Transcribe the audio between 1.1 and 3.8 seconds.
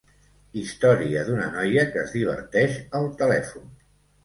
d'una noia que es diverteix al telèfon.